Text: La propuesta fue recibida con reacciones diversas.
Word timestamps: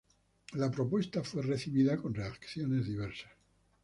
La 0.53 0.71
propuesta 0.71 1.23
fue 1.23 1.43
recibida 1.43 1.95
con 1.95 2.15
reacciones 2.15 2.87
diversas. 2.87 3.29